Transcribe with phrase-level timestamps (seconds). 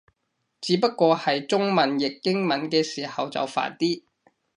[0.59, 4.01] 只不過係中文譯英文嘅時候就煩啲